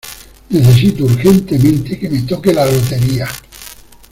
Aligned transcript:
Necesito 0.49 1.03
urgentemente 1.03 1.99
que 1.99 2.09
me 2.09 2.23
toque 2.23 2.51
la 2.55 2.65
lotería. 2.65 3.27